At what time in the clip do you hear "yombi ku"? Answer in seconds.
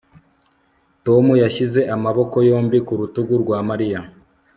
2.49-2.93